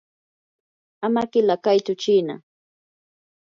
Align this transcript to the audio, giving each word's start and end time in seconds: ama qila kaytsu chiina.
ama 1.05 1.23
qila 1.31 1.55
kaytsu 1.65 1.93
chiina. 2.01 2.35